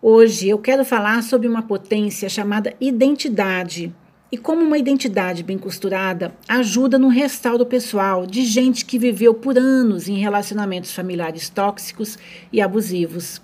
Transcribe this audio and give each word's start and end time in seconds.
Hoje 0.00 0.48
eu 0.48 0.58
quero 0.58 0.84
falar 0.84 1.24
sobre 1.24 1.48
uma 1.48 1.62
potência 1.62 2.28
chamada 2.28 2.72
identidade 2.80 3.92
e 4.30 4.38
como 4.38 4.62
uma 4.62 4.78
identidade 4.78 5.42
bem 5.42 5.58
costurada 5.58 6.32
ajuda 6.46 6.96
no 6.96 7.08
restauro 7.08 7.66
pessoal 7.66 8.24
de 8.24 8.44
gente 8.44 8.84
que 8.84 8.96
viveu 8.96 9.34
por 9.34 9.58
anos 9.58 10.08
em 10.08 10.14
relacionamentos 10.14 10.92
familiares 10.92 11.48
tóxicos 11.48 12.16
e 12.52 12.60
abusivos. 12.60 13.42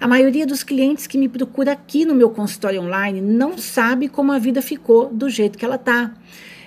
A 0.00 0.08
maioria 0.08 0.44
dos 0.44 0.64
clientes 0.64 1.06
que 1.06 1.16
me 1.16 1.28
procura 1.28 1.70
aqui 1.70 2.04
no 2.04 2.16
meu 2.16 2.30
consultório 2.30 2.82
online 2.82 3.20
não 3.20 3.56
sabe 3.56 4.08
como 4.08 4.32
a 4.32 4.40
vida 4.40 4.60
ficou 4.60 5.06
do 5.08 5.30
jeito 5.30 5.56
que 5.56 5.64
ela 5.64 5.78
tá. 5.78 6.12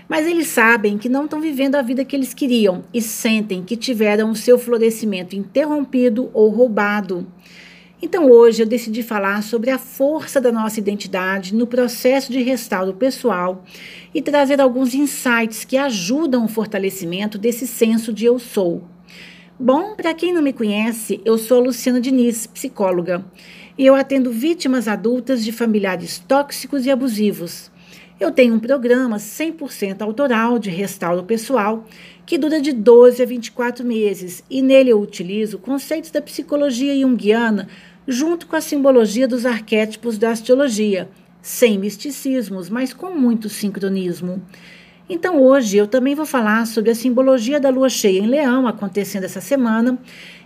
Mas 0.07 0.25
eles 0.25 0.47
sabem 0.47 0.97
que 0.97 1.09
não 1.09 1.25
estão 1.25 1.41
vivendo 1.41 1.75
a 1.75 1.81
vida 1.81 2.05
que 2.05 2.15
eles 2.15 2.33
queriam 2.33 2.85
e 2.93 3.01
sentem 3.01 3.63
que 3.63 3.75
tiveram 3.75 4.31
o 4.31 4.35
seu 4.35 4.57
florescimento 4.57 5.35
interrompido 5.35 6.29
ou 6.33 6.49
roubado. 6.51 7.27
Então 8.05 8.29
hoje 8.29 8.61
eu 8.61 8.67
decidi 8.67 9.01
falar 9.01 9.41
sobre 9.41 9.71
a 9.71 9.79
força 9.79 10.39
da 10.39 10.51
nossa 10.51 10.79
identidade 10.79 11.55
no 11.55 11.65
processo 11.65 12.31
de 12.31 12.39
restauro 12.39 12.93
pessoal 12.93 13.65
e 14.13 14.21
trazer 14.21 14.61
alguns 14.61 14.93
insights 14.93 15.65
que 15.65 15.75
ajudam 15.75 16.45
o 16.45 16.47
fortalecimento 16.47 17.35
desse 17.39 17.65
senso 17.65 18.13
de 18.13 18.23
eu 18.23 18.37
sou. 18.37 18.83
Bom, 19.59 19.95
para 19.95 20.13
quem 20.13 20.31
não 20.31 20.43
me 20.43 20.53
conhece, 20.53 21.19
eu 21.25 21.35
sou 21.35 21.59
Luciana 21.59 21.99
Diniz, 21.99 22.45
psicóloga, 22.45 23.25
e 23.75 23.83
eu 23.83 23.95
atendo 23.95 24.31
vítimas 24.31 24.87
adultas 24.87 25.43
de 25.43 25.51
familiares 25.51 26.19
tóxicos 26.19 26.85
e 26.85 26.91
abusivos. 26.91 27.71
Eu 28.19 28.31
tenho 28.31 28.53
um 28.53 28.59
programa 28.59 29.17
100% 29.17 30.01
autoral 30.01 30.59
de 30.59 30.69
restauro 30.69 31.23
pessoal 31.23 31.85
que 32.25 32.37
dura 32.37 32.61
de 32.61 32.71
12 32.71 33.21
a 33.21 33.25
24 33.25 33.85
meses 33.85 34.43
e 34.49 34.61
nele 34.61 34.91
eu 34.91 35.01
utilizo 35.01 35.59
conceitos 35.59 36.11
da 36.11 36.21
psicologia 36.21 36.97
junguiana 36.97 37.67
junto 38.07 38.47
com 38.47 38.55
a 38.55 38.61
simbologia 38.61 39.27
dos 39.27 39.45
arquétipos 39.45 40.17
da 40.17 40.31
astrologia, 40.31 41.09
sem 41.41 41.77
misticismos, 41.77 42.69
mas 42.69 42.93
com 42.93 43.11
muito 43.11 43.49
sincronismo. 43.49 44.41
Então 45.07 45.39
hoje 45.41 45.77
eu 45.77 45.85
também 45.85 46.15
vou 46.15 46.25
falar 46.25 46.65
sobre 46.65 46.89
a 46.89 46.95
simbologia 46.95 47.59
da 47.59 47.69
lua 47.69 47.89
cheia 47.89 48.19
em 48.19 48.27
Leão 48.27 48.67
acontecendo 48.67 49.23
essa 49.23 49.39
semana 49.39 49.99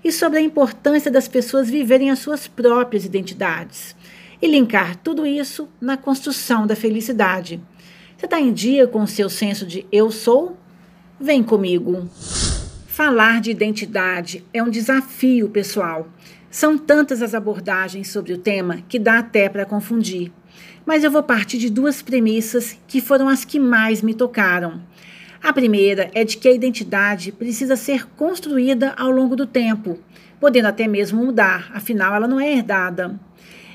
e 0.03 0.11
sobre 0.11 0.39
a 0.39 0.41
importância 0.41 1.09
das 1.09 1.27
pessoas 1.27 1.69
viverem 1.69 2.11
as 2.11 2.19
suas 2.19 2.47
próprias 2.47 3.05
identidades 3.05 3.95
e 4.41 4.47
linkar 4.47 4.97
tudo 4.97 5.25
isso 5.25 5.69
na 5.79 5.95
construção 5.95 6.67
da 6.67 6.75
felicidade. 6.75 7.61
Você 8.17 8.25
está 8.25 8.39
em 8.39 8.51
dia 8.51 8.85
com 8.85 9.01
o 9.03 9.07
seu 9.07 9.29
senso 9.29 9.65
de 9.65 9.85
eu 9.91 10.11
sou? 10.11 10.57
Vem 11.17 11.41
comigo. 11.41 12.09
Falar 12.85 13.39
de 13.39 13.51
identidade 13.51 14.43
é 14.53 14.61
um 14.61 14.69
desafio 14.69 15.47
pessoal. 15.47 16.09
São 16.51 16.77
tantas 16.77 17.21
as 17.21 17.33
abordagens 17.33 18.09
sobre 18.09 18.33
o 18.33 18.37
tema 18.37 18.79
que 18.89 18.97
dá 18.97 19.19
até 19.19 19.47
para 19.47 19.65
confundir. 19.65 20.31
Mas 20.85 21.03
eu 21.03 21.11
vou 21.11 21.21
partir 21.21 21.57
de 21.59 21.69
duas 21.69 22.01
premissas 22.01 22.77
que 22.87 22.99
foram 22.99 23.27
as 23.29 23.45
que 23.45 23.59
mais 23.59 24.01
me 24.01 24.15
tocaram. 24.15 24.81
A 25.41 25.53
primeira 25.53 26.09
é 26.13 26.23
de 26.23 26.37
que 26.37 26.47
a 26.47 26.51
identidade 26.51 27.31
precisa 27.31 27.75
ser 27.75 28.07
construída 28.15 28.93
ao 28.97 29.11
longo 29.11 29.35
do 29.35 29.45
tempo, 29.45 29.99
podendo 30.39 30.67
até 30.67 30.87
mesmo 30.87 31.23
mudar, 31.23 31.71
afinal 31.73 32.15
ela 32.15 32.27
não 32.27 32.39
é 32.39 32.51
herdada. 32.51 33.19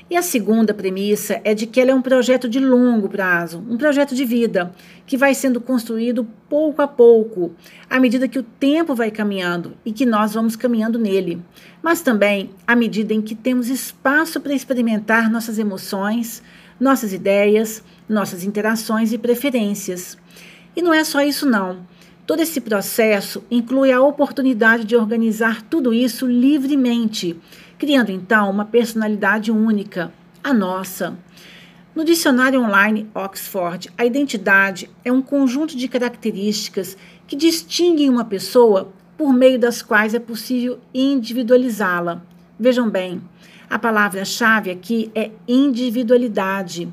E 0.07 0.15
a 0.15 0.21
segunda 0.21 0.71
premissa 0.71 1.41
é 1.43 1.55
de 1.55 1.65
que 1.65 1.81
ela 1.81 1.89
é 1.89 1.95
um 1.95 2.01
projeto 2.01 2.47
de 2.47 2.59
longo 2.59 3.09
prazo, 3.09 3.63
um 3.67 3.75
projeto 3.75 4.13
de 4.13 4.23
vida, 4.23 4.71
que 5.03 5.17
vai 5.17 5.33
sendo 5.33 5.59
construído 5.59 6.27
pouco 6.47 6.79
a 6.83 6.87
pouco, 6.87 7.55
à 7.89 7.99
medida 7.99 8.27
que 8.27 8.37
o 8.37 8.43
tempo 8.43 8.93
vai 8.93 9.09
caminhando 9.09 9.73
e 9.83 9.91
que 9.91 10.05
nós 10.05 10.35
vamos 10.35 10.55
caminhando 10.55 10.99
nele. 10.99 11.41
Mas 11.81 12.03
também 12.03 12.51
à 12.67 12.75
medida 12.75 13.15
em 13.15 13.21
que 13.21 13.33
temos 13.33 13.67
espaço 13.67 14.39
para 14.39 14.53
experimentar 14.53 15.27
nossas 15.27 15.57
emoções, 15.57 16.43
nossas 16.79 17.11
ideias, 17.11 17.83
nossas 18.07 18.43
interações 18.43 19.11
e 19.11 19.17
preferências. 19.17 20.19
E 20.75 20.83
não 20.83 20.93
é 20.93 21.03
só 21.03 21.21
isso, 21.21 21.49
não. 21.49 21.79
Todo 22.27 22.41
esse 22.41 22.61
processo 22.61 23.43
inclui 23.49 23.91
a 23.91 24.01
oportunidade 24.01 24.83
de 24.83 24.95
organizar 24.95 25.63
tudo 25.63 25.91
isso 25.91 26.27
livremente 26.27 27.39
criando 27.77 28.11
então 28.11 28.49
uma 28.49 28.65
personalidade 28.65 29.51
única, 29.51 30.11
a 30.43 30.53
nossa. 30.53 31.17
No 31.95 32.03
dicionário 32.03 32.61
online 32.61 33.09
Oxford, 33.13 33.89
a 33.97 34.05
identidade 34.05 34.89
é 35.03 35.11
um 35.11 35.21
conjunto 35.21 35.77
de 35.77 35.87
características 35.87 36.97
que 37.25 37.35
distinguem 37.35 38.09
uma 38.09 38.25
pessoa 38.25 38.91
por 39.17 39.33
meio 39.33 39.57
das 39.57 39.81
quais 39.81 40.13
é 40.13 40.19
possível 40.19 40.79
individualizá-la. 40.93 42.21
Vejam 42.59 42.89
bem, 42.89 43.21
a 43.69 43.79
palavra-chave 43.79 44.69
aqui 44.69 45.09
é 45.15 45.31
individualidade. 45.47 46.91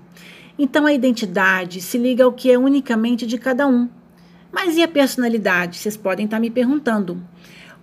Então 0.58 0.86
a 0.86 0.92
identidade 0.92 1.80
se 1.80 1.98
liga 1.98 2.24
ao 2.24 2.32
que 2.32 2.50
é 2.50 2.58
unicamente 2.58 3.26
de 3.26 3.38
cada 3.38 3.66
um. 3.66 3.88
Mas 4.52 4.76
e 4.76 4.82
a 4.82 4.88
personalidade? 4.88 5.78
Vocês 5.78 5.96
podem 5.96 6.26
estar 6.26 6.38
me 6.38 6.50
perguntando. 6.50 7.22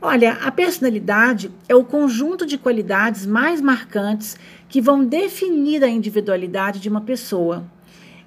Olha, 0.02 0.38
a 0.42 0.50
personalidade 0.50 1.52
é 1.68 1.76
o 1.76 1.84
conjunto 1.84 2.46
de 2.46 2.58
qualidades 2.58 3.26
mais 3.26 3.60
marcantes 3.60 4.38
que 4.70 4.80
vão 4.80 5.04
definir 5.04 5.84
a 5.84 5.90
individualidade 5.90 6.80
de 6.80 6.88
uma 6.88 7.02
pessoa. 7.02 7.66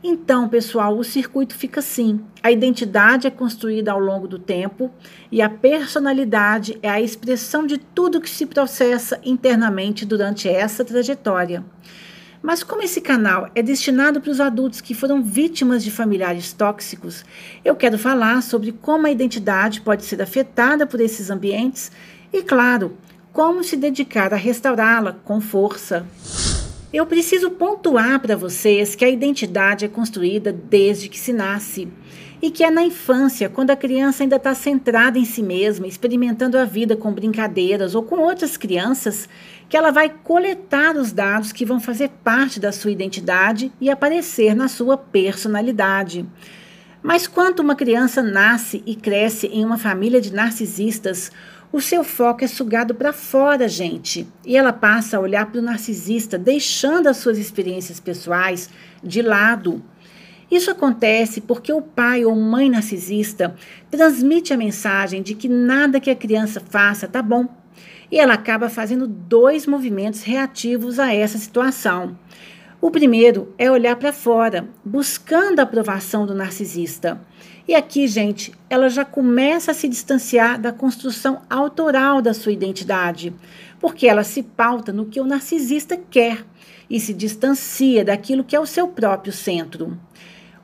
Então, 0.05 0.51
pessoal, 0.51 0.99
o 0.99 1.03
circuito 1.03 1.55
fica 1.55 1.81
assim: 1.81 2.21
a 2.43 2.53
identidade 2.53 3.27
é 3.27 3.31
construída 3.31 3.91
ao 3.91 3.99
longo 3.99 4.29
do 4.29 4.39
tempo 4.39 4.91
e 5.31 5.41
a 5.41 5.49
personalidade 5.49 6.79
é 6.83 6.91
a 6.91 7.01
expressão 7.01 7.67
de 7.67 7.79
tudo 7.79 8.21
que 8.21 8.29
se 8.29 8.45
processa 8.45 9.19
internamente 9.25 10.05
durante 10.05 10.51
essa 10.51 10.85
trajetória. 10.85 11.65
Mas 12.43 12.65
como 12.65 12.83
esse 12.83 13.01
canal 13.01 13.49
é 13.55 13.63
destinado 13.63 14.21
para 14.21 14.33
os 14.33 14.41
adultos 14.41 14.81
que 14.81 14.95
foram 14.95 15.23
vítimas 15.23 15.85
de 15.85 15.93
familiares 15.93 16.53
tóxicos, 16.53 17.25
eu 17.65 17.77
quero 17.77 17.97
falar 17.97 18.43
sobre 18.43 18.73
como 18.73 19.07
a 19.07 19.13
identidade 19.13 19.81
pode 19.81 20.05
ser 20.05 20.21
afetada 20.21 20.85
por 20.85 21.01
esses 21.01 21.31
ambientes 21.31 21.93
e, 22.33 22.43
claro, 22.43 22.97
como 23.33 23.63
se 23.63 23.77
dedicar 23.77 24.35
a 24.35 24.37
restaurá-la 24.37 25.13
com 25.25 25.41
força. 25.41 26.05
Eu 26.93 27.07
preciso 27.07 27.51
pontuar 27.53 28.21
para 28.21 28.37
vocês 28.37 28.95
que 28.95 29.03
a 29.03 29.09
identidade 29.09 29.83
é 29.83 29.89
construída 29.89 30.53
desde 30.53 31.09
que 31.09 31.19
se 31.19 31.33
nasce 31.33 31.89
e 32.43 32.51
que 32.51 32.63
é 32.63 32.71
na 32.71 32.83
infância, 32.83 33.49
quando 33.49 33.71
a 33.71 33.77
criança 33.77 34.23
ainda 34.23 34.37
está 34.37 34.55
centrada 34.55 35.19
em 35.19 35.25
si 35.25 35.43
mesma, 35.43 35.87
experimentando 35.87 36.59
a 36.59 36.67
vida 36.67 36.95
com 36.95 37.11
brincadeiras 37.11 37.95
ou 37.95 38.03
com 38.03 38.17
outras 38.17 38.59
crianças, 38.59 39.27
que 39.71 39.77
ela 39.77 39.91
vai 39.91 40.11
coletar 40.11 40.95
os 40.95 41.13
dados 41.13 41.51
que 41.51 41.65
vão 41.65 41.81
fazer 41.81 42.11
parte 42.23 42.61
da 42.61 42.71
sua 42.71 42.91
identidade 42.91 43.73
e 43.81 43.89
aparecer 43.89 44.55
na 44.55 44.69
sua 44.69 44.99
personalidade. 44.99 46.27
Mas 47.03 47.27
quando 47.27 47.61
uma 47.61 47.75
criança 47.75 48.23
nasce 48.23 48.83
e 48.87 48.95
cresce 48.95 49.49
em 49.49 49.65
uma 49.65 49.77
família 49.77 50.21
de 50.21 50.33
narcisistas, 50.33 51.33
o 51.73 51.81
seu 51.81 52.05
foco 52.05 52.45
é 52.45 52.47
sugado 52.47 52.95
para 52.95 53.13
fora, 53.13 53.67
gente, 53.67 54.29
e 54.45 54.57
ela 54.57 54.73
passa 54.73 55.17
a 55.17 55.21
olhar 55.21 55.47
para 55.47 55.59
o 55.59 55.65
narcisista, 55.65 56.39
deixando 56.39 57.09
as 57.09 57.17
suas 57.17 57.39
experiências 57.39 57.99
pessoais 57.99 58.71
de 59.03 59.21
lado. 59.21 59.83
Isso 60.51 60.71
acontece 60.71 61.41
porque 61.41 61.73
o 61.73 61.81
pai 61.81 62.25
ou 62.27 62.37
mãe 62.37 62.69
narcisista 62.69 63.57
transmite 63.91 64.53
a 64.53 64.57
mensagem 64.57 65.23
de 65.23 65.35
que 65.35 65.49
nada 65.49 65.99
que 65.99 66.11
a 66.11 66.15
criança 66.15 66.61
faça 66.61 67.09
tá 67.09 67.23
bom. 67.23 67.49
E 68.11 68.19
ela 68.19 68.35
acaba 68.35 68.69
fazendo 68.69 69.07
dois 69.07 69.67
movimentos 69.67 70.23
reativos 70.23 70.99
a 70.99 71.13
essa 71.13 71.39
situação. 71.39 72.19
O 72.83 72.91
primeiro 72.91 73.55
é 73.57 73.71
olhar 73.71 73.95
para 73.95 74.13
fora, 74.13 74.69
buscando 74.85 75.61
a 75.61 75.63
aprovação 75.63 76.27
do 76.27 76.35
narcisista. 76.35 77.21
E 77.67 77.77
aqui, 77.77 78.09
gente, 78.09 78.53
ela 78.69 78.89
já 78.89 79.05
começa 79.05 79.71
a 79.71 79.75
se 79.75 79.87
distanciar 79.87 80.61
da 80.61 80.73
construção 80.73 81.43
autoral 81.49 82.21
da 82.21 82.35
sua 82.35 82.51
identidade, 82.51 83.33
porque 83.79 84.09
ela 84.09 84.25
se 84.25 84.43
pauta 84.43 84.93
no 84.93 85.07
que 85.07 85.21
o 85.21 85.25
narcisista 85.25 85.97
quer 85.97 86.45
e 86.91 86.99
se 86.99 87.15
distancia 87.15 88.05
daquilo 88.05 88.43
que 88.43 88.57
é 88.57 88.59
o 88.59 88.67
seu 88.67 88.89
próprio 88.89 89.33
centro. 89.33 89.97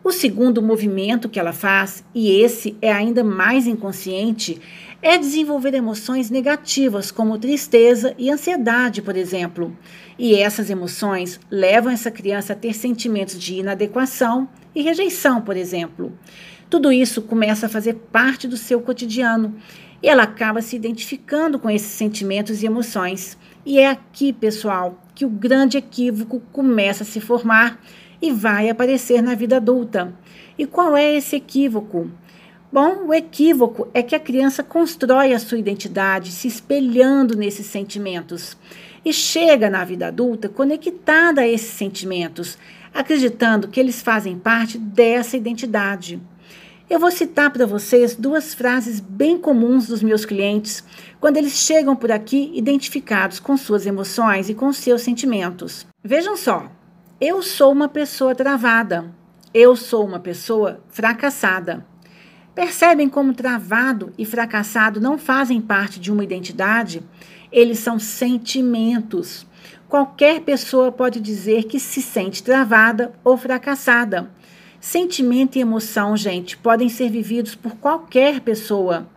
O 0.03 0.11
segundo 0.11 0.61
movimento 0.61 1.29
que 1.29 1.39
ela 1.39 1.53
faz, 1.53 2.05
e 2.13 2.33
esse 2.33 2.77
é 2.83 2.93
ainda 2.93 3.23
mais 3.23 3.67
inconsciente, 3.67 4.61
é 5.01 5.17
desenvolver 5.17 5.75
emoções 5.75 6.31
negativas, 6.31 7.11
como 7.11 7.39
tristeza 7.39 8.15
e 8.19 8.31
ansiedade, 8.31 9.03
por 9.03 9.17
exemplo. 9.17 9.77
E 10.19 10.35
essas 10.35 10.69
emoções 10.69 11.39
levam 11.49 11.93
essa 11.93 12.11
criança 12.11 12.53
a 12.53 12.57
ter 12.57 12.75
sentimentos 12.75 13.39
de 13.39 13.55
inadequação 13.55 14.49
e 14.75 14.83
rejeição, 14.83 15.41
por 15.41 15.57
exemplo. 15.57 16.13
Tudo 16.69 16.93
isso 16.93 17.23
começa 17.23 17.67
a 17.67 17.69
fazer 17.69 17.95
parte 18.11 18.49
do 18.49 18.57
seu 18.57 18.81
cotidiano 18.81 19.55
e 20.03 20.09
ela 20.09 20.25
acaba 20.25 20.61
se 20.61 20.77
identificando 20.77 21.59
com 21.59 21.71
esses 21.71 21.89
sentimentos 21.89 22.63
e 22.63 22.67
emoções. 22.67 23.39
E 23.65 23.79
é 23.79 23.89
aqui, 23.89 24.33
pessoal, 24.33 25.01
que 25.15 25.25
o 25.25 25.31
grande 25.31 25.79
equívoco 25.79 26.41
começa 26.53 27.05
a 27.05 27.07
se 27.07 27.21
formar 27.21 27.81
e 28.21 28.33
vai 28.33 28.69
aparecer 28.69 29.23
na 29.23 29.35
vida 29.35 29.57
adulta. 29.57 30.13
E 30.59 30.67
qual 30.67 30.97
é 30.97 31.17
esse 31.17 31.37
equívoco? 31.37 32.11
Bom, 32.71 33.07
o 33.07 33.15
equívoco 33.15 33.89
é 33.95 34.03
que 34.03 34.15
a 34.15 34.21
criança 34.21 34.63
constrói 34.63 35.33
a 35.33 35.39
sua 35.39 35.59
identidade 35.59 36.31
se 36.33 36.47
espelhando 36.49 37.37
nesses 37.37 37.67
sentimentos. 37.67 38.57
E 39.09 39.13
chega 39.13 39.71
na 39.71 39.85
vida 39.85 40.09
adulta 40.09 40.51
conectada 40.51 41.41
a 41.41 41.49
esses 41.49 41.71
sentimentos, 41.71 42.59
acreditando 42.93 43.69
que 43.69 43.81
eles 43.81 44.03
fazem 44.03 44.39
parte 44.39 44.77
dessa 44.77 45.35
identidade. 45.35 46.21
Eu 46.91 47.01
vou 47.01 47.11
citar 47.11 47.51
para 47.51 47.67
vocês 47.67 48.15
duas 48.15 48.53
frases 48.53 49.01
bem 49.01 49.39
comuns 49.39 49.87
dos 49.87 50.03
meus 50.03 50.27
clientes 50.27 50.85
quando 51.19 51.39
eles 51.39 51.55
chegam 51.55 51.97
por 51.97 52.13
aqui 52.13 52.51
identificados 52.55 53.41
com 53.41 53.57
suas 53.57 53.87
emoções 53.87 54.51
e 54.51 54.55
com 54.55 54.71
seus 54.75 55.01
sentimentos. 55.01 55.87
Vejam 56.05 56.37
só, 56.37 56.71
eu 57.19 57.43
sou 57.43 57.73
uma 57.73 57.89
pessoa 57.89 58.35
travada, 58.35 59.11
eu 59.55 59.75
sou 59.75 60.05
uma 60.05 60.21
pessoa 60.21 60.83
fracassada. 60.91 61.87
Percebem 62.55 63.09
como 63.09 63.33
travado 63.33 64.13
e 64.19 64.27
fracassado 64.27 65.01
não 65.01 65.17
fazem 65.17 65.61
parte 65.61 65.99
de 65.99 66.13
uma 66.13 66.25
identidade? 66.25 67.03
Eles 67.51 67.79
são 67.79 67.99
sentimentos. 67.99 69.47
Qualquer 69.89 70.41
pessoa 70.43 70.93
pode 70.93 71.21
dizer 71.21 71.65
que 71.65 71.81
se 71.81 72.03
sente 72.03 72.43
travada 72.43 73.13
ou 73.25 73.37
fracassada. 73.37 74.31
Sentimento 74.81 75.57
e 75.57 75.61
emoção, 75.61 76.17
gente, 76.17 76.57
podem 76.57 76.89
ser 76.89 77.11
vividos 77.11 77.55
por 77.55 77.77
qualquer 77.77 78.41
pessoa. 78.41 79.09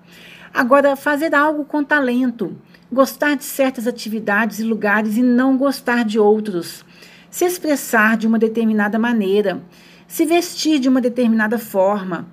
Agora, 0.53 0.95
fazer 0.95 1.35
algo 1.35 1.65
com 1.65 1.83
talento, 1.83 2.57
gostar 2.91 3.35
de 3.35 3.43
certas 3.43 3.85
atividades 3.85 4.59
e 4.59 4.63
lugares 4.63 5.17
e 5.17 5.21
não 5.21 5.57
gostar 5.57 6.03
de 6.03 6.19
outros, 6.19 6.83
se 7.29 7.45
expressar 7.45 8.17
de 8.17 8.27
uma 8.27 8.39
determinada 8.39 8.97
maneira, 8.97 9.61
se 10.07 10.25
vestir 10.25 10.79
de 10.79 10.89
uma 10.89 10.99
determinada 10.99 11.57
forma, 11.57 12.27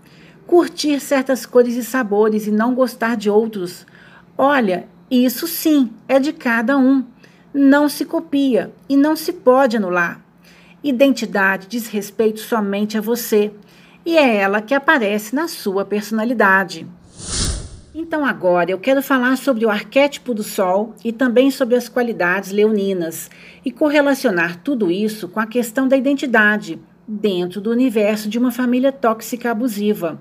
curtir 0.47 0.99
certas 0.99 1.45
cores 1.45 1.77
e 1.77 1.85
sabores 1.85 2.47
e 2.47 2.51
não 2.51 2.75
gostar 2.75 3.17
de 3.17 3.29
outros. 3.29 3.87
Olha, 4.37 4.89
isso 5.11 5.47
sim 5.47 5.91
é 6.07 6.19
de 6.19 6.33
cada 6.33 6.77
um. 6.77 7.05
Não 7.53 7.89
se 7.89 8.05
copia 8.05 8.73
e 8.89 8.97
não 8.97 9.17
se 9.17 9.33
pode 9.33 9.77
anular. 9.77 10.21
Identidade 10.83 11.67
diz 11.67 11.89
respeito 11.89 12.41
somente 12.41 12.97
a 12.97 13.01
você 13.01 13.53
e 14.05 14.17
é 14.17 14.37
ela 14.37 14.63
que 14.63 14.75
aparece 14.75 15.35
na 15.35 15.49
sua 15.49 15.85
personalidade. 15.85 16.87
Então, 17.95 18.25
agora 18.25 18.71
eu 18.71 18.79
quero 18.79 19.03
falar 19.03 19.37
sobre 19.37 19.67
o 19.67 19.71
arquétipo 19.71 20.33
do 20.33 20.43
Sol 20.43 20.95
e 21.05 21.13
também 21.13 21.51
sobre 21.51 21.75
as 21.75 21.89
qualidades 21.89 22.53
leoninas 22.53 23.29
e 23.65 23.73
correlacionar 23.73 24.63
tudo 24.63 24.91
isso 24.91 25.27
com 25.29 25.41
a 25.41 25.47
questão 25.47 25.89
da 25.89 25.97
identidade 25.97 26.79
dentro 27.09 27.61
do 27.61 27.71
universo 27.71 28.29
de 28.29 28.39
uma 28.39 28.53
família 28.53 28.93
tóxica 28.93 29.51
abusiva. 29.51 30.21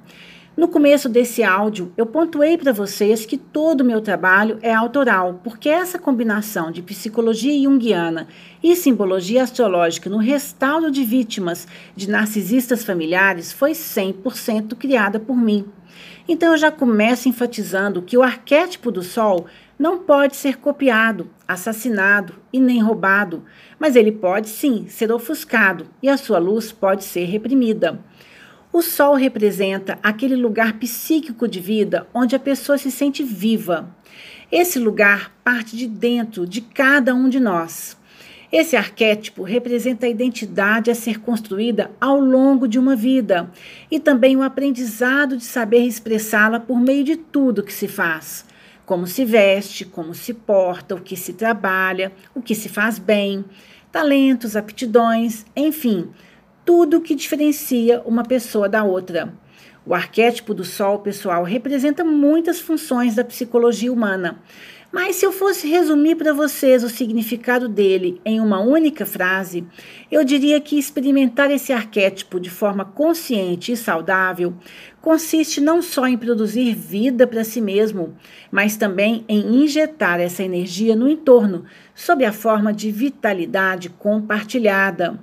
No 0.58 0.68
começo 0.68 1.08
desse 1.08 1.44
áudio, 1.44 1.94
eu 1.96 2.08
pontuei 2.08 2.58
para 2.58 2.72
vocês 2.72 3.28
que 3.28 3.38
todo 3.38 3.82
o 3.82 3.86
meu 3.86 4.02
trabalho 4.02 4.58
é 4.64 4.74
autoral, 4.74 5.40
porque 5.44 5.70
essa 5.70 6.00
combinação 6.00 6.72
de 6.72 6.82
psicologia 6.82 7.54
junguiana 7.62 8.28
e 8.64 8.76
simbologia 8.76 9.44
astrológica 9.44 10.10
no 10.10 10.18
restauro 10.18 10.90
de 10.90 11.04
vítimas 11.04 11.68
de 11.96 12.10
narcisistas 12.10 12.84
familiares 12.84 13.52
foi 13.52 13.74
100% 13.74 14.76
criada 14.76 15.20
por 15.20 15.38
mim. 15.38 15.64
Então 16.28 16.54
eu 16.54 16.58
já 16.58 16.72
começo 16.72 17.30
enfatizando 17.30 18.02
que 18.02 18.18
o 18.18 18.24
arquétipo 18.24 18.92
do 18.92 19.04
Sol 19.04 19.46
não 19.78 20.00
pode 20.00 20.36
ser 20.36 20.58
copiado, 20.58 21.30
assassinado 21.48 22.34
e 22.52 22.60
nem 22.60 22.82
roubado, 22.82 23.44
mas 23.78 23.96
ele 23.96 24.12
pode 24.12 24.50
sim 24.50 24.88
ser 24.88 25.12
ofuscado 25.12 25.86
e 26.02 26.10
a 26.10 26.18
sua 26.18 26.40
luz 26.40 26.72
pode 26.72 27.04
ser 27.04 27.26
reprimida. 27.26 28.00
O 28.72 28.82
Sol 28.82 29.16
representa 29.16 29.98
aquele 30.04 30.36
lugar 30.36 30.74
psíquico 30.74 31.48
de 31.48 31.60
vida 31.60 32.08
onde 32.14 32.36
a 32.36 32.40
pessoa 32.40 32.78
se 32.78 32.92
sente 32.92 33.24
viva. 33.24 33.96
Esse 34.52 34.78
lugar 34.78 35.32
parte 35.44 35.76
de 35.76 35.88
dentro 35.88 36.46
de 36.46 36.62
cada 36.62 37.16
um 37.16 37.30
de 37.30 37.40
nós. 37.40 37.98
Esse 38.52 38.78
arquétipo 38.78 39.44
representa 39.44 40.06
a 40.06 40.10
identidade 40.10 40.90
a 40.90 40.96
ser 40.96 41.20
construída 41.20 41.92
ao 42.00 42.20
longo 42.20 42.68
de 42.68 42.80
uma 42.80 42.96
vida 42.96 43.52
e 43.92 44.00
também 44.00 44.38
o 44.38 44.44
aprendizado 44.44 45.36
de 45.36 45.44
saber 45.44 45.82
expressá-la 45.82 46.60
por 46.60 46.80
meio 46.80 47.04
de 47.04 47.18
tudo 47.18 47.64
que 47.64 47.74
se 47.74 47.88
faz. 47.88 48.46
Como 48.86 49.06
se 49.06 49.26
veste, 49.26 49.84
como 49.84 50.14
se 50.14 50.34
porta, 50.34 50.96
o 50.96 51.02
que 51.02 51.18
se 51.18 51.34
trabalha, 51.34 52.14
o 52.34 52.42
que 52.42 52.56
se 52.56 52.70
faz 52.70 52.98
bem, 52.98 53.44
talentos, 53.92 54.56
aptidões, 54.56 55.46
enfim, 55.54 56.10
tudo 56.68 57.00
que 57.00 57.16
diferencia 57.16 58.02
uma 58.06 58.26
pessoa 58.26 58.68
da 58.68 58.84
outra. 58.84 59.34
O 59.86 59.94
arquétipo 59.96 60.54
do 60.54 60.66
Sol, 60.66 61.00
pessoal, 61.00 61.46
representa 61.46 62.04
muitas 62.04 62.60
funções 62.60 63.16
da 63.16 63.24
psicologia 63.24 63.92
humana. 63.92 64.44
Mas 64.92 65.16
se 65.16 65.26
eu 65.26 65.32
fosse 65.32 65.66
resumir 65.66 66.16
para 66.16 66.34
vocês 66.34 66.84
o 66.84 66.90
significado 66.90 67.70
dele 67.70 68.20
em 68.26 68.42
uma 68.42 68.60
única 68.60 69.06
frase, 69.06 69.66
eu 70.12 70.26
diria 70.26 70.60
que 70.60 70.78
experimentar 70.78 71.50
esse 71.52 71.72
arquétipo 71.72 72.38
de 72.38 72.50
forma 72.50 72.84
consciente 72.84 73.72
e 73.72 73.78
saudável 73.78 74.54
consiste 75.00 75.62
não 75.62 75.82
só 75.82 76.06
em 76.06 76.18
produzir 76.18 76.74
vida 76.76 77.26
para 77.26 77.46
si 77.46 77.62
mesmo, 77.62 78.14
mas 78.52 78.76
também 78.76 79.24
em 79.30 79.64
injetar 79.64 80.20
essa 80.20 80.44
energia 80.44 80.98
no 80.98 81.08
entorno, 81.08 81.64
sob 81.96 82.26
a 82.26 82.34
forma 82.34 82.74
de 82.74 82.92
vitalidade 82.92 83.88
compartilhada. 83.90 85.18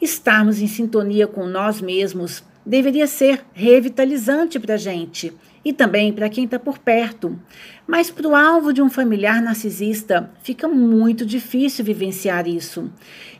Estarmos 0.00 0.60
em 0.60 0.66
sintonia 0.66 1.26
com 1.26 1.46
nós 1.46 1.80
mesmos 1.80 2.44
deveria 2.64 3.06
ser 3.06 3.44
revitalizante 3.52 4.58
para 4.60 4.74
a 4.74 4.78
gente 4.78 5.32
e 5.64 5.72
também 5.72 6.12
para 6.12 6.28
quem 6.28 6.44
está 6.44 6.58
por 6.58 6.78
perto. 6.78 7.38
Mas 7.86 8.10
para 8.10 8.28
o 8.28 8.36
alvo 8.36 8.72
de 8.72 8.80
um 8.80 8.88
familiar 8.88 9.42
narcisista, 9.42 10.30
fica 10.42 10.68
muito 10.68 11.26
difícil 11.26 11.84
vivenciar 11.84 12.46
isso. 12.46 12.90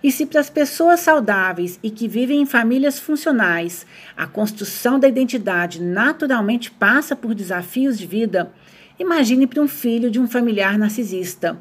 E 0.03 0.11
se 0.11 0.27
para 0.27 0.41
as 0.41 0.51
pessoas 0.51 1.01
saudáveis 1.01 1.79
e 1.83 1.91
que 1.91 2.09
vivem 2.09 2.41
em 2.41 2.47
famílias 2.47 2.99
funcionais, 2.99 3.87
a 4.17 4.27
construção 4.27 4.99
da 4.99 5.09
identidade 5.09 5.83
naturalmente 5.83 6.71
passa 6.71 7.15
por 7.15 7.35
desafios 7.35 7.99
de 7.99 8.07
vida, 8.07 8.53
imagine 8.99 9.47
para 9.47 9.63
um 9.63 9.69
filho 9.69 10.11
de 10.11 10.19
um 10.19 10.27
familiar 10.27 10.79
narcisista. 10.79 11.59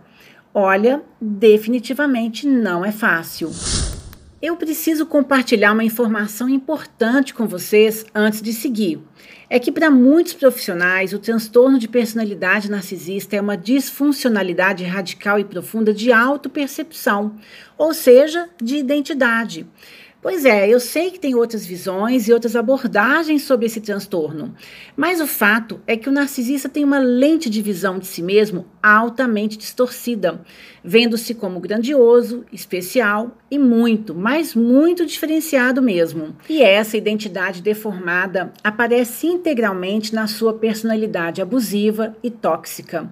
Olha, 0.53 1.01
definitivamente 1.21 2.47
não 2.47 2.83
é 2.83 2.91
fácil. 2.91 3.51
Eu 4.39 4.55
preciso 4.55 5.07
compartilhar 5.07 5.71
uma 5.73 5.83
informação 5.83 6.47
importante 6.47 7.33
com 7.33 7.47
vocês 7.47 8.05
antes 8.13 8.39
de 8.39 8.53
seguir. 8.53 8.99
É 9.49 9.57
que 9.57 9.71
para 9.71 9.89
muitos 9.89 10.33
profissionais, 10.33 11.11
o 11.11 11.17
transtorno 11.17 11.79
de 11.79 11.87
personalidade 11.87 12.69
narcisista 12.69 13.35
é 13.35 13.41
uma 13.41 13.57
disfuncionalidade 13.57 14.83
radical 14.83 15.39
e 15.39 15.43
profunda 15.43 15.91
de 15.91 16.11
autopercepção, 16.11 17.35
ou 17.79 17.95
seja, 17.95 18.47
de 18.61 18.75
identidade. 18.75 19.65
Pois 20.19 20.45
é, 20.45 20.67
eu 20.67 20.79
sei 20.79 21.11
que 21.11 21.19
tem 21.19 21.35
outras 21.35 21.63
visões 21.63 22.27
e 22.27 22.33
outras 22.33 22.55
abordagens 22.55 23.43
sobre 23.43 23.67
esse 23.67 23.79
transtorno, 23.79 24.55
mas 24.95 25.21
o 25.21 25.27
fato 25.27 25.79
é 25.85 25.95
que 25.95 26.09
o 26.09 26.11
narcisista 26.11 26.67
tem 26.67 26.83
uma 26.83 26.97
lente 26.97 27.51
de 27.51 27.61
visão 27.61 27.99
de 27.99 28.07
si 28.07 28.23
mesmo 28.23 28.65
altamente 28.81 29.55
distorcida, 29.57 30.41
vendo-se 30.83 31.35
como 31.35 31.59
grandioso, 31.59 32.43
especial 32.51 33.37
e 33.49 33.59
muito, 33.59 34.15
mas 34.15 34.55
muito 34.55 35.05
diferenciado 35.05 35.83
mesmo. 35.83 36.35
E 36.49 36.63
essa 36.63 36.97
identidade 36.97 37.61
deformada 37.61 38.51
aparece 38.63 39.27
integralmente 39.27 40.15
na 40.15 40.25
sua 40.25 40.53
personalidade 40.53 41.43
abusiva 41.43 42.15
e 42.23 42.31
tóxica. 42.31 43.07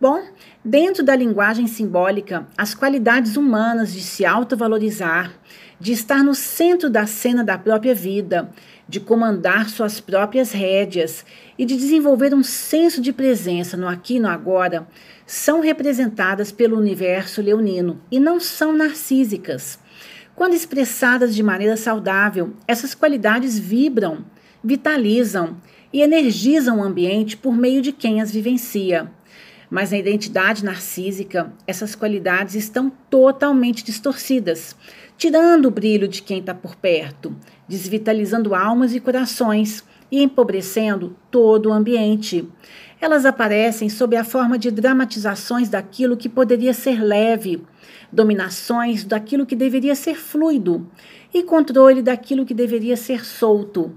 Bom, 0.00 0.24
dentro 0.64 1.04
da 1.04 1.14
linguagem 1.14 1.68
simbólica, 1.68 2.48
as 2.58 2.74
qualidades 2.74 3.36
humanas 3.36 3.92
de 3.92 4.00
se 4.00 4.26
autovalorizar, 4.26 5.32
de 5.78 5.92
estar 5.92 6.24
no 6.24 6.34
centro 6.34 6.90
da 6.90 7.06
cena 7.06 7.44
da 7.44 7.56
própria 7.56 7.94
vida, 7.94 8.50
de 8.88 8.98
comandar 8.98 9.68
suas 9.68 10.00
próprias 10.00 10.50
rédeas 10.50 11.24
e 11.56 11.64
de 11.64 11.76
desenvolver 11.76 12.34
um 12.34 12.42
senso 12.42 13.00
de 13.00 13.12
presença 13.12 13.76
no 13.76 13.86
aqui 13.86 14.16
e 14.16 14.20
no 14.20 14.28
agora, 14.28 14.86
são 15.26 15.60
representadas 15.60 16.50
pelo 16.50 16.76
universo 16.76 17.40
leonino 17.40 18.00
e 18.10 18.18
não 18.18 18.40
são 18.40 18.72
narcísicas. 18.72 19.78
Quando 20.34 20.54
expressadas 20.54 21.32
de 21.34 21.42
maneira 21.42 21.76
saudável, 21.76 22.52
essas 22.66 22.96
qualidades 22.96 23.56
vibram, 23.56 24.24
vitalizam 24.62 25.56
e 25.92 26.02
energizam 26.02 26.80
o 26.80 26.82
ambiente 26.82 27.36
por 27.36 27.56
meio 27.56 27.80
de 27.80 27.92
quem 27.92 28.20
as 28.20 28.32
vivencia. 28.32 29.08
Mas 29.74 29.90
na 29.90 29.98
identidade 29.98 30.64
narcísica, 30.64 31.52
essas 31.66 31.96
qualidades 31.96 32.54
estão 32.54 32.92
totalmente 33.10 33.82
distorcidas, 33.82 34.76
tirando 35.18 35.66
o 35.66 35.70
brilho 35.72 36.06
de 36.06 36.22
quem 36.22 36.38
está 36.38 36.54
por 36.54 36.76
perto, 36.76 37.34
desvitalizando 37.66 38.54
almas 38.54 38.94
e 38.94 39.00
corações 39.00 39.82
e 40.12 40.22
empobrecendo 40.22 41.16
todo 41.28 41.70
o 41.70 41.72
ambiente. 41.72 42.48
Elas 43.00 43.26
aparecem 43.26 43.88
sob 43.88 44.16
a 44.16 44.22
forma 44.22 44.56
de 44.56 44.70
dramatizações 44.70 45.68
daquilo 45.68 46.16
que 46.16 46.28
poderia 46.28 46.72
ser 46.72 47.02
leve, 47.02 47.60
dominações 48.12 49.02
daquilo 49.02 49.44
que 49.44 49.56
deveria 49.56 49.96
ser 49.96 50.14
fluido 50.14 50.88
e 51.34 51.42
controle 51.42 52.00
daquilo 52.00 52.46
que 52.46 52.54
deveria 52.54 52.96
ser 52.96 53.24
solto. 53.24 53.92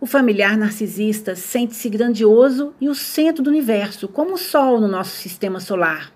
O 0.00 0.06
familiar 0.06 0.56
narcisista 0.56 1.34
sente-se 1.34 1.88
grandioso 1.88 2.72
e 2.80 2.88
o 2.88 2.94
centro 2.94 3.42
do 3.42 3.50
universo, 3.50 4.06
como 4.06 4.34
o 4.34 4.38
Sol 4.38 4.80
no 4.80 4.86
nosso 4.86 5.16
sistema 5.16 5.58
solar. 5.58 6.12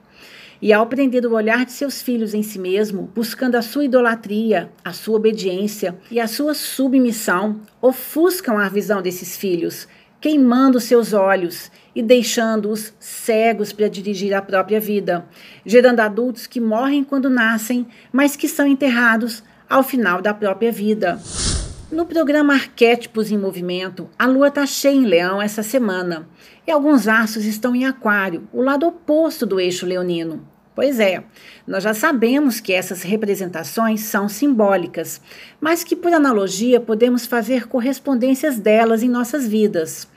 E 0.60 0.72
ao 0.72 0.86
prender 0.86 1.26
o 1.26 1.32
olhar 1.32 1.64
de 1.64 1.72
seus 1.72 2.00
filhos 2.00 2.32
em 2.32 2.44
si 2.44 2.60
mesmo, 2.60 3.10
buscando 3.12 3.56
a 3.56 3.62
sua 3.62 3.84
idolatria, 3.84 4.70
a 4.84 4.92
sua 4.92 5.16
obediência 5.16 5.96
e 6.12 6.20
a 6.20 6.28
sua 6.28 6.54
submissão, 6.54 7.60
ofuscam 7.80 8.56
a 8.56 8.68
visão 8.68 9.02
desses 9.02 9.36
filhos, 9.36 9.88
queimando 10.20 10.78
seus 10.78 11.12
olhos 11.12 11.68
e 11.92 12.00
deixando-os 12.00 12.94
cegos 13.00 13.72
para 13.72 13.88
dirigir 13.88 14.32
a 14.32 14.40
própria 14.40 14.78
vida, 14.78 15.26
gerando 15.66 15.98
adultos 15.98 16.46
que 16.46 16.60
morrem 16.60 17.02
quando 17.02 17.28
nascem, 17.28 17.84
mas 18.12 18.36
que 18.36 18.46
são 18.46 18.64
enterrados 18.64 19.42
ao 19.68 19.82
final 19.82 20.22
da 20.22 20.32
própria 20.32 20.70
vida. 20.70 21.20
No 21.92 22.06
programa 22.06 22.54
Arquétipos 22.54 23.30
em 23.30 23.36
Movimento, 23.36 24.08
a 24.18 24.24
lua 24.24 24.48
está 24.48 24.64
cheia 24.64 24.94
em 24.94 25.04
Leão 25.04 25.42
essa 25.42 25.62
semana 25.62 26.26
e 26.66 26.70
alguns 26.70 27.06
astros 27.06 27.44
estão 27.44 27.76
em 27.76 27.84
Aquário, 27.84 28.48
o 28.50 28.62
lado 28.62 28.86
oposto 28.86 29.44
do 29.44 29.60
eixo 29.60 29.84
leonino. 29.84 30.42
Pois 30.74 30.98
é, 30.98 31.22
nós 31.66 31.84
já 31.84 31.92
sabemos 31.92 32.60
que 32.60 32.72
essas 32.72 33.02
representações 33.02 34.00
são 34.00 34.26
simbólicas, 34.26 35.20
mas 35.60 35.84
que 35.84 35.94
por 35.94 36.10
analogia 36.14 36.80
podemos 36.80 37.26
fazer 37.26 37.68
correspondências 37.68 38.58
delas 38.58 39.02
em 39.02 39.08
nossas 39.10 39.46
vidas. 39.46 40.08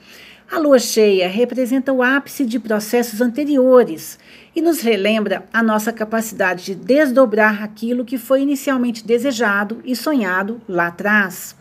A 0.50 0.58
lua 0.58 0.78
cheia 0.78 1.28
representa 1.28 1.92
o 1.92 2.02
ápice 2.02 2.46
de 2.46 2.58
processos 2.58 3.20
anteriores 3.20 4.18
e 4.54 4.62
nos 4.62 4.80
relembra 4.80 5.44
a 5.52 5.62
nossa 5.62 5.92
capacidade 5.92 6.64
de 6.64 6.74
desdobrar 6.74 7.62
aquilo 7.62 8.04
que 8.04 8.16
foi 8.16 8.40
inicialmente 8.40 9.04
desejado 9.04 9.82
e 9.84 9.94
sonhado 9.94 10.58
lá 10.66 10.86
atrás. 10.86 11.55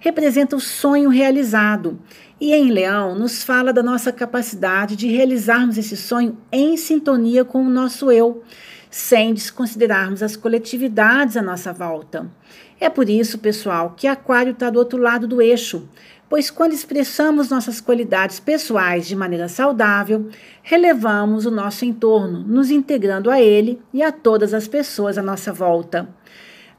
Representa 0.00 0.54
o 0.54 0.60
sonho 0.60 1.10
realizado 1.10 1.98
e 2.40 2.54
em 2.54 2.70
Leão 2.70 3.16
nos 3.16 3.42
fala 3.42 3.72
da 3.72 3.82
nossa 3.82 4.12
capacidade 4.12 4.94
de 4.94 5.08
realizarmos 5.08 5.76
esse 5.76 5.96
sonho 5.96 6.38
em 6.52 6.76
sintonia 6.76 7.44
com 7.44 7.64
o 7.64 7.68
nosso 7.68 8.10
eu, 8.12 8.44
sem 8.88 9.34
desconsiderarmos 9.34 10.22
as 10.22 10.36
coletividades 10.36 11.36
à 11.36 11.42
nossa 11.42 11.72
volta. 11.72 12.30
É 12.78 12.88
por 12.88 13.10
isso, 13.10 13.38
pessoal, 13.38 13.94
que 13.96 14.06
Aquário 14.06 14.52
está 14.52 14.70
do 14.70 14.78
outro 14.78 14.98
lado 14.98 15.26
do 15.26 15.42
eixo, 15.42 15.88
pois 16.28 16.48
quando 16.48 16.74
expressamos 16.74 17.50
nossas 17.50 17.80
qualidades 17.80 18.38
pessoais 18.38 19.04
de 19.04 19.16
maneira 19.16 19.48
saudável, 19.48 20.28
relevamos 20.62 21.44
o 21.44 21.50
nosso 21.50 21.84
entorno, 21.84 22.44
nos 22.46 22.70
integrando 22.70 23.30
a 23.30 23.40
ele 23.40 23.80
e 23.92 24.00
a 24.00 24.12
todas 24.12 24.54
as 24.54 24.68
pessoas 24.68 25.18
à 25.18 25.22
nossa 25.22 25.52
volta. 25.52 26.08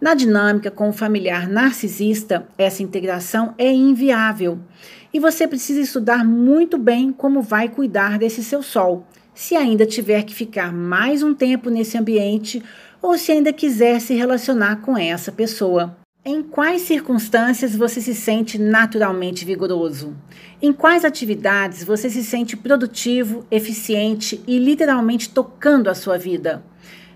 Na 0.01 0.13
dinâmica 0.13 0.71
com 0.71 0.87
o 0.87 0.93
familiar 0.93 1.49
narcisista, 1.49 2.47
essa 2.57 2.81
integração 2.81 3.53
é 3.57 3.69
inviável 3.69 4.59
e 5.13 5.19
você 5.19 5.45
precisa 5.45 5.81
estudar 5.81 6.23
muito 6.23 6.77
bem 6.77 7.11
como 7.11 7.41
vai 7.41 7.67
cuidar 7.67 8.17
desse 8.17 8.41
seu 8.41 8.63
sol, 8.63 9.05
se 9.33 9.57
ainda 9.57 9.85
tiver 9.85 10.23
que 10.23 10.33
ficar 10.33 10.71
mais 10.71 11.21
um 11.21 11.33
tempo 11.33 11.69
nesse 11.69 11.97
ambiente 11.97 12.63
ou 13.01 13.17
se 13.17 13.33
ainda 13.33 13.51
quiser 13.51 13.99
se 13.99 14.13
relacionar 14.13 14.77
com 14.77 14.97
essa 14.97 15.33
pessoa. 15.33 15.97
Em 16.23 16.43
quais 16.43 16.83
circunstâncias 16.83 17.75
você 17.75 17.99
se 17.99 18.15
sente 18.15 18.57
naturalmente 18.57 19.43
vigoroso? 19.43 20.15
Em 20.61 20.71
quais 20.71 21.03
atividades 21.03 21.83
você 21.83 22.09
se 22.09 22.23
sente 22.23 22.55
produtivo, 22.55 23.45
eficiente 23.51 24.41
e 24.47 24.59
literalmente 24.59 25.29
tocando 25.29 25.89
a 25.89 25.95
sua 25.95 26.17
vida? 26.17 26.63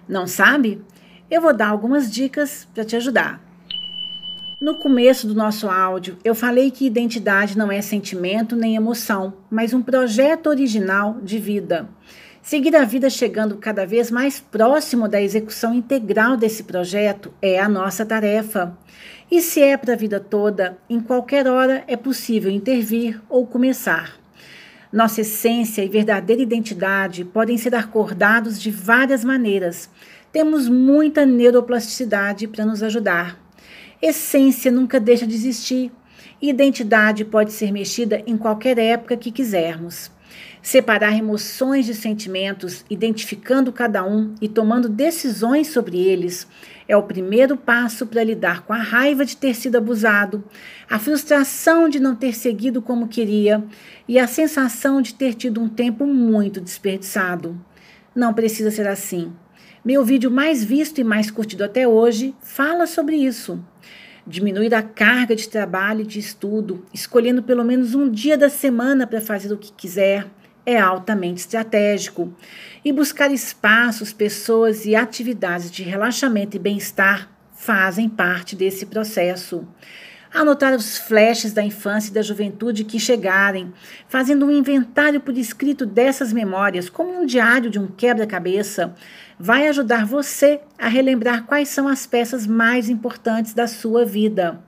Não 0.08 0.28
sabe? 0.28 0.82
Eu 1.34 1.42
vou 1.42 1.52
dar 1.52 1.70
algumas 1.70 2.12
dicas 2.12 2.68
para 2.76 2.86
te 2.86 2.96
ajudar. 2.96 3.42
No 4.62 4.76
começo 4.76 5.26
do 5.26 5.34
nosso 5.34 5.68
áudio, 5.68 6.16
eu 6.24 6.36
falei 6.36 6.70
que 6.70 6.86
identidade 6.86 7.58
não 7.58 7.72
é 7.72 7.82
sentimento 7.82 8.56
nem 8.56 8.76
emoção, 8.76 9.34
mas 9.50 9.74
um 9.74 9.82
projeto 9.82 10.46
original 10.46 11.18
de 11.24 11.40
vida. 11.40 11.90
Seguir 12.40 12.76
a 12.76 12.86
vida 12.86 13.10
chegando 13.10 13.58
cada 13.58 13.84
vez 13.84 14.12
mais 14.12 14.40
próximo 14.40 15.08
da 15.08 15.20
execução 15.20 15.74
integral 15.74 16.38
desse 16.38 16.66
projeto 16.66 17.34
é 17.42 17.60
a 17.60 17.68
nossa 17.68 18.06
tarefa. 18.06 18.78
E 19.32 19.42
se 19.42 19.60
é 19.60 19.76
para 19.76 19.94
a 19.94 19.98
vida 19.98 20.20
toda, 20.20 20.78
em 20.88 21.00
qualquer 21.00 21.48
hora 21.48 21.84
é 21.88 21.98
possível 21.98 22.52
intervir 22.52 23.20
ou 23.28 23.48
começar. 23.48 24.20
Nossa 24.92 25.22
essência 25.22 25.84
e 25.84 25.90
verdadeira 25.90 26.44
identidade 26.44 27.26
podem 27.26 27.58
ser 27.58 27.74
acordados 27.74 28.62
de 28.62 28.70
várias 28.70 29.24
maneiras 29.24 29.90
temos 30.34 30.68
muita 30.68 31.28
neuroplasticidade 31.28 32.48
para 32.48 32.66
nos 32.66 32.82
ajudar. 32.82 33.40
Essência 34.02 34.72
nunca 34.72 35.00
deixa 35.00 35.28
de 35.28 35.36
existir. 35.36 35.92
Identidade 36.42 37.24
pode 37.24 37.54
ser 37.54 37.72
mexida 37.72 38.24
em 38.26 38.36
qualquer 38.36 38.80
época 38.80 39.16
que 39.16 39.32
quisermos. 39.32 40.12
Separar 40.60 41.16
emoções 41.16 41.86
de 41.86 41.94
sentimentos, 41.94 42.84
identificando 42.90 43.72
cada 43.72 44.04
um 44.04 44.34
e 44.42 44.50
tomando 44.50 44.90
decisões 44.90 45.68
sobre 45.68 46.00
eles, 46.00 46.48
é 46.88 46.98
o 46.98 47.04
primeiro 47.04 47.56
passo 47.56 48.08
para 48.08 48.24
lidar 48.24 48.64
com 48.64 48.74
a 48.74 48.78
raiva 48.78 49.24
de 49.24 49.38
ter 49.38 49.54
sido 49.54 49.78
abusado, 49.78 50.44
a 50.90 50.98
frustração 50.98 51.88
de 51.88 52.00
não 52.00 52.16
ter 52.16 52.34
seguido 52.34 52.82
como 52.82 53.08
queria 53.08 53.64
e 54.08 54.18
a 54.18 54.26
sensação 54.26 55.00
de 55.00 55.14
ter 55.14 55.36
tido 55.36 55.62
um 55.62 55.70
tempo 55.70 56.08
muito 56.08 56.60
desperdiçado. 56.60 57.56
Não 58.16 58.34
precisa 58.34 58.72
ser 58.72 58.88
assim. 58.88 59.32
Meu 59.86 60.06
vídeo 60.06 60.32
mais 60.32 60.64
visto 60.64 61.02
e 61.02 61.04
mais 61.04 61.30
curtido 61.30 61.62
até 61.62 61.86
hoje 61.86 62.34
fala 62.42 62.88
sobre 62.88 63.18
isso. 63.18 63.62
Diminuir 64.26 64.74
a 64.74 64.82
carga 64.82 65.36
de 65.36 65.50
trabalho 65.50 66.04
e 66.04 66.08
de 66.08 66.20
estudo, 66.20 66.86
escolhendo 66.94 67.44
pelo 67.44 67.66
menos 67.66 67.94
um 67.94 68.10
dia 68.10 68.38
da 68.38 68.48
semana 68.48 69.06
para 69.06 69.20
fazer 69.20 69.52
o 69.52 69.58
que 69.58 69.74
quiser, 69.74 70.26
é 70.66 70.80
altamente 70.80 71.42
estratégico. 71.42 72.34
E 72.86 72.94
buscar 72.94 73.30
espaços, 73.30 74.14
pessoas 74.14 74.86
e 74.86 74.96
atividades 74.96 75.70
de 75.70 75.84
relaxamento 75.84 76.56
e 76.56 76.60
bem-estar 76.62 77.30
fazem 77.52 78.08
parte 78.08 78.56
desse 78.56 78.86
processo 78.86 79.68
anotar 80.34 80.74
os 80.74 80.98
flashes 80.98 81.54
da 81.54 81.64
infância 81.64 82.10
e 82.10 82.14
da 82.14 82.22
juventude 82.22 82.84
que 82.84 83.00
chegarem, 83.00 83.72
fazendo 84.08 84.46
um 84.46 84.52
inventário 84.52 85.22
por 85.22 85.38
escrito 85.38 85.86
dessas 85.86 86.34
memórias, 86.34 86.90
como 86.90 87.22
um 87.22 87.26
diário 87.26 87.70
de 87.70 87.78
um 87.78 87.88
quebra-cabeça, 87.88 88.96
vai 89.46 89.68
ajudar 89.68 90.06
você 90.06 90.62
a 90.80 90.88
relembrar 90.88 91.44
quais 91.44 91.68
são 91.68 91.86
as 91.90 92.08
peças 92.08 92.48
mais 92.48 92.88
importantes 92.88 93.54
da 93.54 93.68
sua 93.68 94.06
vida. 94.06 94.64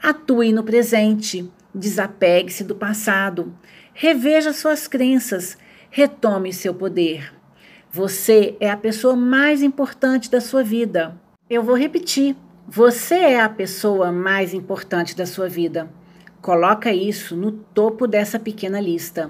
Atue 0.00 0.52
no 0.52 0.62
presente, 0.62 1.50
desapegue-se 1.74 2.62
do 2.62 2.76
passado, 2.76 3.52
reveja 3.92 4.52
suas 4.52 4.86
crenças, 4.86 5.58
retome 5.90 6.52
seu 6.52 6.72
poder. 6.72 7.34
Você 7.90 8.56
é 8.60 8.70
a 8.70 8.76
pessoa 8.76 9.16
mais 9.16 9.64
importante 9.64 10.30
da 10.30 10.40
sua 10.40 10.62
vida. 10.62 11.20
Eu 11.50 11.64
vou 11.64 11.76
repetir. 11.76 12.36
Você 12.68 13.16
é 13.16 13.40
a 13.40 13.48
pessoa 13.48 14.12
mais 14.12 14.54
importante 14.54 15.16
da 15.16 15.26
sua 15.26 15.48
vida. 15.48 15.90
Coloca 16.40 16.92
isso 16.92 17.34
no 17.34 17.50
topo 17.50 18.06
dessa 18.06 18.38
pequena 18.38 18.80
lista. 18.80 19.28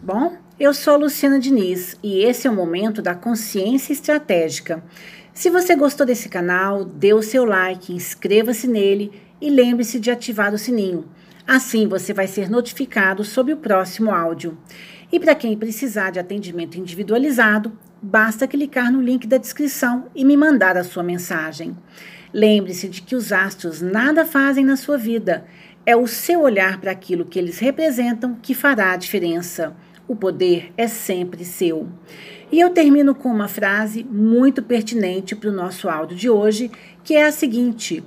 Bom, 0.00 0.36
eu 0.60 0.74
sou 0.74 0.96
Luciana 0.96 1.40
Diniz 1.40 1.96
e 2.02 2.22
esse 2.22 2.46
é 2.46 2.50
o 2.50 2.54
momento 2.54 3.00
da 3.00 3.14
consciência 3.14 3.92
estratégica. 3.92 4.84
Se 5.32 5.48
você 5.48 5.74
gostou 5.74 6.06
desse 6.06 6.28
canal, 6.28 6.84
dê 6.84 7.14
o 7.14 7.22
seu 7.22 7.44
like, 7.44 7.92
inscreva-se 7.92 8.68
nele 8.68 9.12
e 9.40 9.48
lembre-se 9.48 9.98
de 9.98 10.10
ativar 10.10 10.52
o 10.52 10.58
sininho. 10.58 11.06
Assim 11.46 11.88
você 11.88 12.12
vai 12.12 12.26
ser 12.26 12.50
notificado 12.50 13.24
sobre 13.24 13.52
o 13.52 13.56
próximo 13.56 14.10
áudio. 14.10 14.56
E 15.10 15.18
para 15.18 15.34
quem 15.34 15.56
precisar 15.56 16.10
de 16.10 16.20
atendimento 16.20 16.78
individualizado, 16.78 17.72
basta 18.00 18.46
clicar 18.46 18.92
no 18.92 19.00
link 19.00 19.26
da 19.26 19.38
descrição 19.38 20.06
e 20.14 20.24
me 20.24 20.36
mandar 20.36 20.76
a 20.76 20.84
sua 20.84 21.02
mensagem. 21.02 21.76
Lembre-se 22.32 22.88
de 22.88 23.02
que 23.02 23.16
os 23.16 23.32
astros 23.32 23.80
nada 23.80 24.24
fazem 24.24 24.64
na 24.64 24.76
sua 24.76 24.96
vida. 24.96 25.44
É 25.84 25.96
o 25.96 26.06
seu 26.06 26.42
olhar 26.42 26.80
para 26.80 26.92
aquilo 26.92 27.24
que 27.24 27.38
eles 27.38 27.58
representam 27.58 28.36
que 28.40 28.54
fará 28.54 28.92
a 28.92 28.96
diferença. 28.96 29.74
O 30.06 30.16
poder 30.16 30.72
é 30.76 30.86
sempre 30.86 31.44
seu. 31.44 31.88
E 32.50 32.60
eu 32.60 32.70
termino 32.70 33.14
com 33.14 33.28
uma 33.28 33.48
frase 33.48 34.04
muito 34.04 34.62
pertinente 34.62 35.34
para 35.34 35.48
o 35.48 35.52
nosso 35.52 35.88
áudio 35.88 36.16
de 36.16 36.28
hoje, 36.28 36.70
que 37.02 37.14
é 37.14 37.26
a 37.26 37.32
seguinte: 37.32 38.04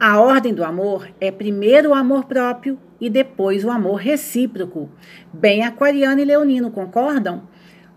A 0.00 0.20
ordem 0.20 0.52
do 0.52 0.64
amor 0.64 1.08
é 1.20 1.30
primeiro 1.30 1.90
o 1.90 1.94
amor 1.94 2.24
próprio 2.24 2.78
e 3.00 3.08
depois 3.08 3.64
o 3.64 3.70
amor 3.70 3.96
recíproco. 3.96 4.90
Bem 5.32 5.62
aquariano 5.62 6.20
e 6.20 6.24
leonino, 6.24 6.70
concordam? 6.70 7.42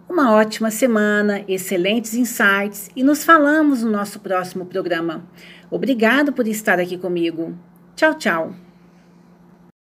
Uma 0.10 0.34
ótima 0.34 0.72
semana, 0.72 1.44
excelentes 1.48 2.14
insights 2.14 2.90
e 2.96 3.04
nos 3.04 3.24
falamos 3.24 3.84
no 3.84 3.92
nosso 3.92 4.20
próximo 4.20 4.66
programa. 4.66 5.28
Obrigado 5.70 6.32
por 6.32 6.48
estar 6.48 6.80
aqui 6.80 6.98
comigo. 6.98 7.58
Tchau, 7.96 8.14
tchau. 8.14 8.67